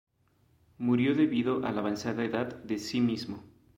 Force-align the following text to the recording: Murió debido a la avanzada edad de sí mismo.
Murió 0.79 1.13
debido 1.13 1.63
a 1.63 1.71
la 1.71 1.81
avanzada 1.81 2.25
edad 2.25 2.55
de 2.63 2.79
sí 2.79 3.01
mismo. 3.01 3.43